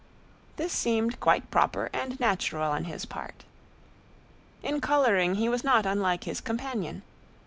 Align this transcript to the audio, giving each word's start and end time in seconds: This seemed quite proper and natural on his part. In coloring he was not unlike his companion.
This 0.55 0.73
seemed 0.73 1.19
quite 1.19 1.51
proper 1.51 1.91
and 1.93 2.19
natural 2.19 2.71
on 2.71 2.85
his 2.85 3.05
part. 3.05 3.43
In 4.63 4.81
coloring 4.81 5.35
he 5.35 5.47
was 5.47 5.63
not 5.63 5.85
unlike 5.85 6.23
his 6.23 6.41
companion. 6.41 7.03